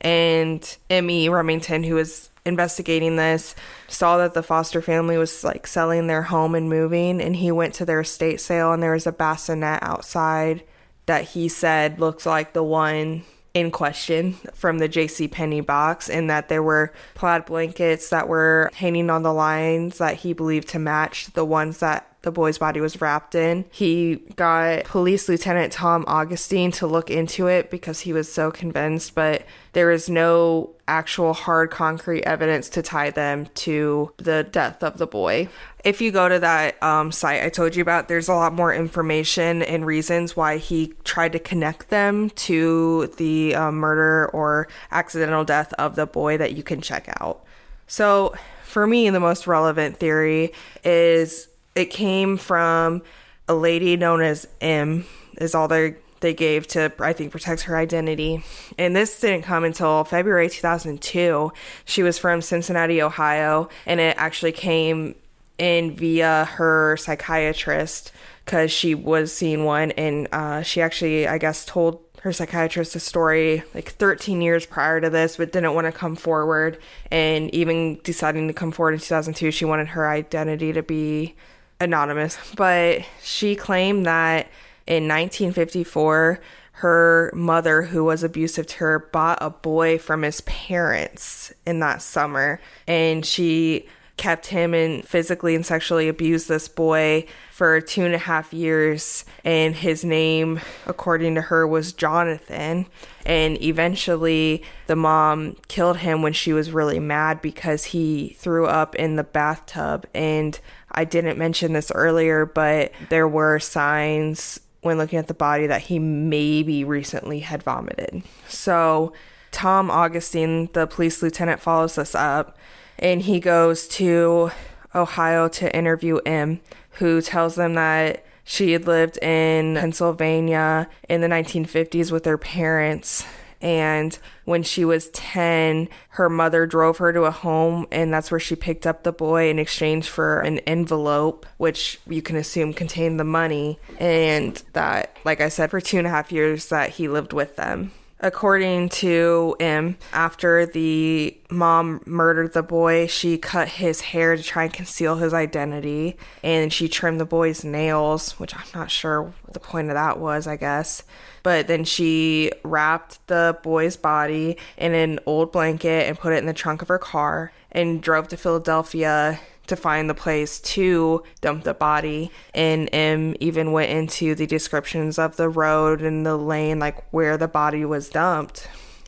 and 0.02 0.78
Emmy 0.90 1.28
Remington, 1.28 1.84
who 1.84 1.96
was 1.96 2.29
investigating 2.46 3.15
this, 3.15 3.55
saw 3.88 4.17
that 4.17 4.34
the 4.34 4.43
foster 4.43 4.81
family 4.81 5.17
was 5.17 5.43
like 5.43 5.67
selling 5.67 6.08
their 6.08 6.24
home 6.24 6.55
and 6.55 6.69
moving, 6.69 7.22
and 7.22 7.36
he 7.36 7.51
went 7.51 7.74
to 7.75 7.86
their 7.86 8.01
estate 8.01 8.41
sale, 8.41 8.72
and 8.72 8.81
there 8.81 8.93
was 8.93 9.08
a 9.08 9.12
bassinet 9.12 9.81
outside 9.81 10.63
that 11.05 11.29
he 11.29 11.48
said 11.48 12.00
looks 12.00 12.25
like 12.25 12.53
the 12.53 12.63
one 12.63 13.24
in 13.53 13.72
question 13.72 14.34
from 14.53 14.77
the 14.77 14.88
J.C. 14.88 15.27
Penney 15.27 15.62
box, 15.62 16.10
and 16.10 16.29
that 16.29 16.50
there 16.50 16.63
were 16.63 16.93
plaid 17.15 17.46
blankets 17.46 18.10
that 18.10 18.27
were 18.27 18.69
hanging 18.75 19.10
on 19.10 19.24
the 19.24 19.34
lines 19.34 19.98
that 19.98 20.17
he 20.17 20.34
believed 20.34 20.67
to 20.69 20.79
match 20.79 21.27
the 21.34 21.46
ones 21.46 21.79
that 21.79 22.09
the 22.22 22.32
boy's 22.32 22.58
body 22.58 22.82
was 22.82 23.00
wrapped 23.00 23.34
in. 23.34 23.66
He 23.72 24.18
got 24.36 24.84
Police 24.84 25.30
Lieutenant 25.30 25.72
Tom 25.72 26.04
Augustine 26.08 26.72
to 26.74 26.88
look 26.88 27.10
into 27.10 27.48
it 27.48 27.72
because 27.72 28.02
he 28.02 28.12
was 28.12 28.32
so 28.32 28.52
convinced, 28.52 29.16
but 29.16 29.46
there 29.72 29.90
is 29.90 30.10
no 30.10 30.72
actual 30.88 31.34
hard 31.34 31.72
concrete 31.72 32.24
evidence 32.24 32.68
to 32.70 32.82
tie 32.82 33.10
them 33.10 33.46
to 33.54 34.12
the 34.18 34.44
death 34.44 34.84
of 34.84 34.98
the 34.98 35.08
boy. 35.08 35.48
If 35.86 36.02
you 36.02 36.12
go 36.12 36.28
to 36.28 36.40
that 36.40 36.82
um, 36.84 37.12
site 37.14 37.42
I 37.42 37.48
told 37.48 37.76
you 37.76 37.82
about, 37.82 38.10
there's 38.10 38.28
a 38.28 38.34
lot 38.34 38.52
more 38.54 38.74
information 38.74 39.62
and 39.62 39.86
reasons 39.86 40.36
why 40.36 40.58
he 40.58 40.94
tried 41.06 41.32
to 41.34 41.40
connect 41.40 41.90
them 41.90 42.32
to 42.32 43.08
the 43.16 43.56
uh, 43.56 43.72
murder 43.72 44.30
or 44.34 44.68
accidental 44.92 45.46
death 45.46 45.72
of 45.74 45.96
the 45.96 46.06
boy 46.06 46.38
that 46.38 46.54
you 46.54 46.64
can 46.64 46.82
check 46.82 47.08
out. 47.22 47.46
So, 47.88 48.36
for 48.64 48.86
me, 48.86 49.10
the 49.10 49.20
most 49.20 49.48
relevant 49.48 49.98
theory 49.98 50.54
is 50.84 51.48
it 51.80 51.90
came 51.90 52.38
from 52.38 53.02
a 53.48 53.56
lady 53.56 53.98
known 53.98 54.22
as 54.22 54.48
M, 54.62 55.06
is 55.38 55.56
all 55.56 55.68
they 55.68 55.96
they 56.22 56.34
gave 56.34 56.68
to 56.68 56.92
I 57.00 57.14
think 57.14 57.32
protect 57.32 57.62
her 57.62 57.78
identity. 57.78 58.44
And 58.78 58.96
this 58.96 59.20
didn't 59.20 59.44
come 59.44 59.64
until 59.64 60.04
February 60.04 60.50
2002. 60.50 61.52
She 61.86 62.04
was 62.04 62.18
from 62.18 62.42
Cincinnati, 62.42 63.02
Ohio, 63.02 63.70
and 63.86 64.00
it 64.00 64.16
actually 64.18 64.52
came 64.52 65.16
in 65.58 65.96
via 65.96 66.46
her 66.46 66.98
psychiatrist 66.98 68.12
because 68.46 68.72
she 68.72 68.96
was 68.96 69.34
seeing 69.34 69.64
one, 69.64 69.92
and 69.92 70.28
uh, 70.32 70.62
she 70.62 70.82
actually 70.82 71.28
I 71.28 71.38
guess 71.38 71.66
told 71.66 72.02
her 72.22 72.34
psychiatrist 72.34 72.96
a 72.96 73.00
story 73.00 73.64
like 73.74 73.90
13 73.92 74.42
years 74.42 74.66
prior 74.66 75.00
to 75.00 75.10
this, 75.10 75.38
but 75.38 75.52
didn't 75.52 75.74
want 75.74 75.86
to 75.86 75.92
come 75.92 76.16
forward. 76.16 76.78
And 77.10 77.54
even 77.54 78.00
deciding 78.04 78.48
to 78.48 78.54
come 78.54 78.72
forward 78.72 78.94
in 78.94 79.00
2002, 79.00 79.52
she 79.52 79.66
wanted 79.66 79.90
her 79.90 80.10
identity 80.10 80.74
to 80.74 80.84
be 80.84 81.36
anonymous. 81.80 82.38
But 82.56 83.06
she 83.22 83.56
claimed 83.56 84.06
that 84.06 84.48
in 84.86 85.08
1954, 85.08 86.40
her 86.74 87.32
mother, 87.34 87.84
who 87.84 88.04
was 88.06 88.24
abusive 88.24 88.68
to 88.68 88.78
her, 88.78 89.00
bought 89.00 89.38
a 89.42 89.50
boy 89.50 89.98
from 89.98 90.22
his 90.22 90.42
parents 90.42 91.54
in 91.66 91.80
that 91.80 92.02
summer. 92.02 92.62
And 92.88 93.26
she 93.26 93.88
kept 94.20 94.48
him 94.48 94.74
and 94.74 95.08
physically 95.08 95.56
and 95.56 95.66
sexually 95.66 96.10
abused 96.10 96.50
this 96.50 96.68
boy 96.68 97.26
for 97.52 97.80
two 97.80 98.04
and 98.04 98.14
a 98.14 98.20
half 98.20 98.54
years. 98.54 99.24
And 99.46 99.74
his 99.74 100.04
name, 100.04 100.60
according 100.86 101.36
to 101.36 101.42
her, 101.44 101.66
was 101.66 101.94
Jonathan. 101.94 102.88
And 103.26 103.62
eventually, 103.62 104.64
the 104.88 104.98
mom 104.98 105.56
killed 105.70 105.98
him 105.98 106.22
when 106.22 106.34
she 106.34 106.52
was 106.52 106.72
really 106.72 107.00
mad 107.00 107.42
because 107.42 107.86
he 107.86 108.36
threw 108.38 108.68
up 108.68 108.94
in 108.96 109.16
the 109.16 109.24
bathtub. 109.24 110.06
And 110.14 110.60
I 111.00 111.06
didn't 111.06 111.38
mention 111.38 111.72
this 111.72 111.94
earlier, 111.96 112.46
but 112.46 112.91
there 113.08 113.25
were 113.25 113.58
signs 113.60 114.60
when 114.82 114.98
looking 114.98 115.18
at 115.18 115.29
the 115.29 115.34
body 115.34 115.65
that 115.65 115.84
he 115.84 115.98
maybe 115.98 116.84
recently 116.84 117.39
had 117.39 117.63
vomited. 117.63 118.22
So, 118.50 119.13
Tom 119.51 119.89
Augustine, 119.89 120.68
the 120.74 120.88
police 120.88 121.24
lieutenant, 121.24 121.62
follows 121.62 121.98
us 121.98 122.15
up 122.15 122.58
and 122.98 123.22
he 123.22 123.39
goes 123.39 123.88
to 123.88 124.51
Ohio 124.94 125.48
to 125.48 125.74
interview 125.74 126.18
M, 126.25 126.60
who 126.96 127.22
tells 127.22 127.56
them 127.56 127.75
that 127.75 128.25
she 128.44 128.74
had 128.74 128.86
lived 128.86 129.18
in 129.20 129.75
Pennsylvania 129.75 130.89
in 131.08 131.22
the 131.22 131.27
1950s 131.27 132.12
with 132.12 132.25
her 132.25 132.38
parents. 132.38 133.24
And 133.62 134.18
when 134.46 134.63
she 134.63 134.86
was 134.86 135.10
10, 135.10 135.89
her 136.10 136.30
mother 136.30 136.66
drove 136.66 136.98
her 137.00 137.12
to 137.12 137.24
a 137.24 137.32
home, 137.32 137.88
and 137.92 138.13
that's 138.13 138.32
where 138.32 138.39
she 138.39 138.56
picked 138.56 138.88
up 138.88 139.04
the 139.04 139.12
boy 139.12 139.50
in 139.50 139.60
exchange 139.60 140.08
for 140.10 140.39
an 140.42 140.60
envelope, 140.60 141.46
which 141.58 142.00
you 142.08 142.22
can 142.22 142.36
assume 142.36 142.74
contained 142.74 143.20
the 143.20 143.25
money. 143.25 143.80
And 144.00 144.62
that, 144.74 145.18
like 145.25 145.42
I 145.42 145.50
said, 145.50 145.72
for 145.72 145.82
two 145.82 145.98
and 145.98 146.08
a 146.08 146.12
half 146.12 146.32
years, 146.32 146.70
that 146.70 146.92
he 146.92 147.08
lived 147.08 147.34
with 147.34 147.58
them. 147.58 147.92
According 148.22 148.90
to 148.90 149.56
M, 149.62 149.98
after 150.12 150.66
the 150.66 151.38
mom 151.50 152.02
murdered 152.06 152.54
the 152.54 152.62
boy, 152.62 153.08
she 153.08 153.38
cut 153.38 153.70
his 153.70 154.02
hair 154.02 154.36
to 154.36 154.44
try 154.44 154.64
and 154.66 154.74
conceal 154.74 155.16
his 155.16 155.34
identity, 155.34 156.18
and 156.44 156.74
she 156.74 156.90
trimmed 156.90 157.22
the 157.22 157.26
boy's 157.26 157.64
nails, 157.64 158.38
which 158.38 158.54
I'm 158.54 158.68
not 158.76 158.92
sure 158.92 159.24
what 159.24 159.54
the 159.54 159.62
point 159.62 159.88
of 159.88 159.94
that 159.94 160.20
was, 160.20 160.48
I 160.48 160.58
guess. 160.58 161.04
But 161.44 161.68
then 161.68 161.86
she 161.86 162.52
wrapped 162.64 163.26
the 163.28 163.58
boy's 163.64 163.96
body 163.96 164.58
in 164.78 164.94
an 164.94 165.20
old 165.26 165.54
blanket 165.54 166.08
and 166.08 166.20
put 166.20 166.34
it 166.34 166.40
in 166.40 166.46
the 166.46 166.54
trunk 166.54 166.82
of 166.82 166.90
her 166.90 167.00
car 167.00 167.54
and 167.72 168.02
drove 168.02 168.28
to 168.30 168.38
Philadelphia 168.38 169.40
to 169.70 169.76
find 169.76 170.10
the 170.10 170.14
place 170.14 170.60
to 170.60 171.24
dump 171.42 171.64
the 171.64 171.74
body. 171.74 172.32
And 172.54 172.90
M 172.94 173.36
even 173.40 173.72
went 173.72 173.92
into 173.92 174.36
the 174.36 174.46
descriptions 174.46 175.18
of 175.18 175.38
the 175.38 175.50
road 175.50 176.02
and 176.02 176.26
the 176.26 176.38
lane, 176.38 176.80
like 176.80 177.04
where 177.12 177.38
the 177.38 177.48
body 177.48 177.86
was 177.86 178.10
dumped. 178.10 178.68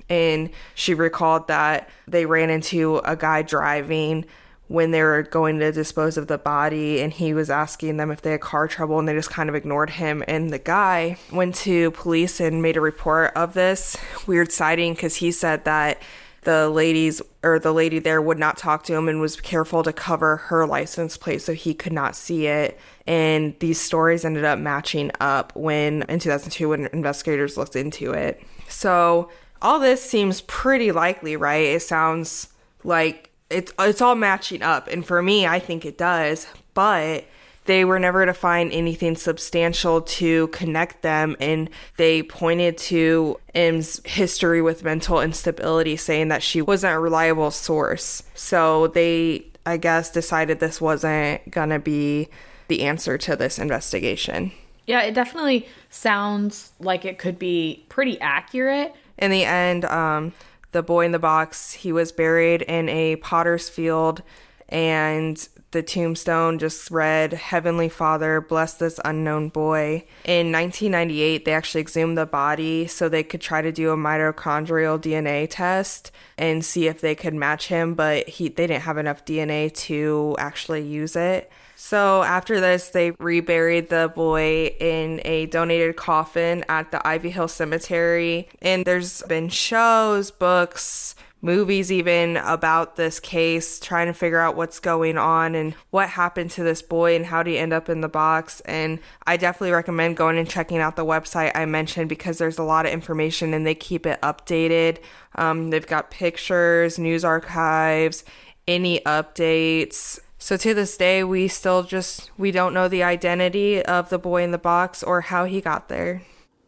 And 0.09 0.49
she 0.75 0.93
recalled 0.93 1.47
that 1.47 1.89
they 2.07 2.25
ran 2.25 2.49
into 2.49 2.97
a 2.99 3.15
guy 3.15 3.43
driving 3.43 4.25
when 4.71 4.91
they 4.91 5.03
were 5.03 5.21
going 5.21 5.59
to 5.59 5.69
dispose 5.73 6.15
of 6.15 6.27
the 6.27 6.37
body 6.37 7.01
and 7.01 7.11
he 7.11 7.33
was 7.33 7.49
asking 7.49 7.97
them 7.97 8.09
if 8.09 8.21
they 8.21 8.31
had 8.31 8.39
car 8.39 8.69
trouble 8.69 8.97
and 8.97 9.05
they 9.05 9.13
just 9.13 9.29
kind 9.29 9.49
of 9.49 9.55
ignored 9.55 9.89
him 9.89 10.23
and 10.29 10.49
the 10.49 10.57
guy 10.57 11.17
went 11.29 11.53
to 11.53 11.91
police 11.91 12.39
and 12.39 12.61
made 12.61 12.77
a 12.77 12.81
report 12.81 13.33
of 13.35 13.53
this 13.53 13.97
weird 14.25 14.49
sighting 14.49 14.93
because 14.93 15.17
he 15.17 15.29
said 15.29 15.65
that 15.65 16.01
the 16.41 16.69
ladies 16.69 17.21
or 17.43 17.59
the 17.59 17.71
lady 17.71 17.99
there 17.99 18.21
would 18.21 18.39
not 18.39 18.57
talk 18.57 18.83
to 18.83 18.95
him 18.95 19.07
and 19.07 19.21
was 19.21 19.39
careful 19.39 19.83
to 19.83 19.93
cover 19.93 20.37
her 20.37 20.65
license 20.65 21.15
plate 21.15 21.41
so 21.41 21.53
he 21.53 21.73
could 21.73 21.93
not 21.93 22.15
see 22.15 22.47
it. 22.47 22.79
And 23.05 23.57
these 23.59 23.79
stories 23.79 24.25
ended 24.25 24.43
up 24.43 24.57
matching 24.57 25.11
up 25.19 25.55
when 25.55 26.03
in 26.03 26.19
2002 26.19 26.69
when 26.69 26.87
investigators 26.87 27.57
looked 27.57 27.75
into 27.75 28.11
it. 28.11 28.41
So 28.67 29.29
all 29.61 29.79
this 29.79 30.01
seems 30.01 30.41
pretty 30.41 30.91
likely 30.91 31.35
right? 31.35 31.65
It 31.65 31.83
sounds 31.83 32.49
like 32.83 33.29
it's 33.51 33.71
it's 33.77 34.01
all 34.01 34.15
matching 34.15 34.63
up. 34.63 34.87
And 34.87 35.05
for 35.05 35.21
me 35.21 35.45
I 35.45 35.59
think 35.59 35.85
it 35.85 35.97
does. 35.97 36.47
But 36.73 37.25
they 37.65 37.85
were 37.85 37.99
never 37.99 38.25
to 38.25 38.33
find 38.33 38.71
anything 38.71 39.15
substantial 39.15 40.01
to 40.01 40.47
connect 40.47 41.01
them 41.01 41.35
and 41.39 41.69
they 41.97 42.23
pointed 42.23 42.77
to 42.77 43.39
M's 43.53 44.01
history 44.05 44.61
with 44.61 44.83
mental 44.83 45.21
instability 45.21 45.95
saying 45.95 46.29
that 46.29 46.43
she 46.43 46.61
wasn't 46.61 46.93
a 46.93 46.99
reliable 46.99 47.51
source 47.51 48.23
so 48.33 48.87
they 48.87 49.45
I 49.65 49.77
guess 49.77 50.11
decided 50.11 50.59
this 50.59 50.81
wasn't 50.81 51.49
gonna 51.51 51.79
be 51.79 52.29
the 52.67 52.83
answer 52.83 53.17
to 53.19 53.35
this 53.35 53.59
investigation 53.59 54.51
Yeah, 54.87 55.01
it 55.03 55.13
definitely 55.13 55.67
sounds 55.89 56.71
like 56.79 57.05
it 57.05 57.19
could 57.19 57.37
be 57.37 57.85
pretty 57.89 58.19
accurate. 58.19 58.95
in 59.17 59.29
the 59.29 59.45
end, 59.45 59.85
um, 59.85 60.33
the 60.71 60.81
boy 60.81 61.05
in 61.05 61.11
the 61.11 61.19
box, 61.19 61.73
he 61.73 61.91
was 61.91 62.11
buried 62.11 62.61
in 62.63 62.89
a 62.89 63.17
potter's 63.17 63.69
field, 63.69 64.23
and 64.69 65.47
the 65.71 65.81
tombstone 65.81 66.59
just 66.59 66.91
read, 66.91 67.33
Heavenly 67.33 67.89
Father, 67.89 68.41
bless 68.41 68.73
this 68.73 68.99
unknown 69.05 69.49
boy. 69.49 70.03
In 70.25 70.51
1998, 70.51 71.45
they 71.45 71.53
actually 71.53 71.81
exhumed 71.81 72.17
the 72.17 72.25
body 72.25 72.87
so 72.87 73.07
they 73.07 73.23
could 73.23 73.41
try 73.41 73.61
to 73.61 73.71
do 73.71 73.91
a 73.91 73.97
mitochondrial 73.97 74.99
DNA 74.99 75.47
test 75.49 76.11
and 76.37 76.63
see 76.63 76.87
if 76.87 77.01
they 77.01 77.15
could 77.15 77.33
match 77.33 77.67
him, 77.67 77.93
but 77.93 78.27
he 78.27 78.49
they 78.49 78.67
didn't 78.67 78.83
have 78.83 78.97
enough 78.97 79.25
DNA 79.25 79.73
to 79.73 80.35
actually 80.37 80.81
use 80.81 81.15
it. 81.15 81.51
So 81.75 82.21
after 82.21 82.59
this, 82.59 82.89
they 82.89 83.11
reburied 83.11 83.89
the 83.89 84.11
boy 84.13 84.67
in 84.79 85.19
a 85.25 85.47
donated 85.47 85.95
coffin 85.95 86.63
at 86.69 86.91
the 86.91 87.05
Ivy 87.05 87.31
Hill 87.31 87.47
Cemetery. 87.47 88.47
And 88.61 88.85
there's 88.85 89.23
been 89.23 89.49
shows, 89.49 90.29
books, 90.29 91.15
movies 91.41 91.91
even 91.91 92.37
about 92.37 92.95
this 92.95 93.19
case, 93.19 93.79
trying 93.79 94.07
to 94.07 94.13
figure 94.13 94.39
out 94.39 94.55
what's 94.55 94.79
going 94.79 95.17
on 95.17 95.55
and 95.55 95.73
what 95.89 96.09
happened 96.09 96.51
to 96.51 96.63
this 96.63 96.81
boy 96.81 97.15
and 97.15 97.25
how 97.25 97.41
did 97.43 97.51
he 97.51 97.57
end 97.57 97.73
up 97.73 97.89
in 97.89 98.01
the 98.01 98.09
box. 98.09 98.59
And 98.61 98.99
I 99.25 99.37
definitely 99.37 99.71
recommend 99.71 100.17
going 100.17 100.37
and 100.37 100.49
checking 100.49 100.77
out 100.77 100.95
the 100.95 101.05
website 101.05 101.51
I 101.55 101.65
mentioned 101.65 102.09
because 102.09 102.37
there's 102.37 102.59
a 102.59 102.63
lot 102.63 102.85
of 102.85 102.91
information 102.91 103.53
and 103.53 103.65
they 103.65 103.75
keep 103.75 104.05
it 104.05 104.21
updated. 104.21 104.99
Um, 105.35 105.71
they've 105.71 105.85
got 105.85 106.11
pictures, 106.11 106.99
news 106.99 107.25
archives, 107.25 108.23
any 108.67 108.99
updates. 109.01 110.19
So 110.37 110.57
to 110.57 110.73
this 110.73 110.97
day, 110.97 111.23
we 111.23 111.47
still 111.47 111.83
just 111.83 112.31
we 112.37 112.51
don't 112.51 112.73
know 112.73 112.87
the 112.87 113.03
identity 113.03 113.83
of 113.83 114.09
the 114.09 114.17
boy 114.17 114.43
in 114.43 114.51
the 114.51 114.57
box 114.57 115.03
or 115.03 115.21
how 115.21 115.45
he 115.45 115.61
got 115.61 115.87
there. 115.87 116.23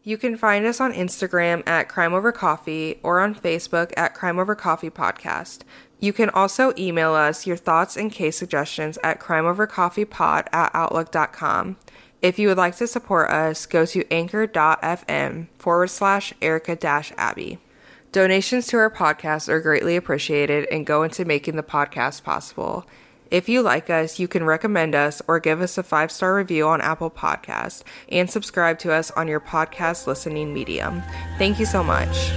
You 0.06 0.18
can 0.18 0.36
find 0.36 0.66
us 0.66 0.82
on 0.82 0.92
Instagram 0.92 1.66
at 1.66 1.88
Crime 1.88 2.12
Over 2.12 2.30
Coffee 2.30 3.00
or 3.02 3.20
on 3.20 3.34
Facebook 3.34 3.90
at 3.96 4.14
Crime 4.14 4.38
Over 4.38 4.54
Coffee 4.54 4.90
Podcast. 4.90 5.62
You 5.98 6.12
can 6.12 6.28
also 6.28 6.74
email 6.76 7.14
us 7.14 7.46
your 7.46 7.56
thoughts 7.56 7.96
and 7.96 8.12
case 8.12 8.36
suggestions 8.36 8.98
at 9.02 9.18
crimeovercoffeepod 9.18 10.48
at 10.52 10.70
outlook.com. 10.74 11.78
If 12.20 12.38
you 12.38 12.48
would 12.48 12.58
like 12.58 12.76
to 12.76 12.86
support 12.86 13.30
us, 13.30 13.64
go 13.64 13.86
to 13.86 14.12
anchor.fm 14.12 15.46
forward 15.58 15.86
slash 15.88 16.34
Erica 16.42 16.78
Abby. 17.16 17.58
Donations 18.12 18.66
to 18.66 18.76
our 18.76 18.90
podcast 18.90 19.48
are 19.48 19.60
greatly 19.60 19.96
appreciated 19.96 20.68
and 20.70 20.84
go 20.84 21.02
into 21.02 21.24
making 21.24 21.56
the 21.56 21.62
podcast 21.62 22.22
possible. 22.22 22.86
If 23.34 23.48
you 23.48 23.62
like 23.62 23.90
us, 23.90 24.20
you 24.20 24.28
can 24.28 24.44
recommend 24.44 24.94
us 24.94 25.20
or 25.26 25.40
give 25.40 25.60
us 25.60 25.76
a 25.76 25.82
five 25.82 26.12
star 26.12 26.36
review 26.36 26.68
on 26.68 26.80
Apple 26.80 27.10
Podcasts 27.10 27.82
and 28.08 28.30
subscribe 28.30 28.78
to 28.78 28.92
us 28.92 29.10
on 29.10 29.26
your 29.26 29.40
podcast 29.40 30.06
listening 30.06 30.54
medium. 30.54 31.02
Thank 31.36 31.58
you 31.58 31.66
so 31.66 31.82
much. 31.82 32.30